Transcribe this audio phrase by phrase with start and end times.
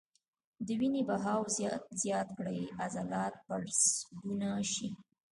[0.65, 1.41] د وينې بهاو
[2.01, 4.89] زيات کړي عضلات پرسکونه شي-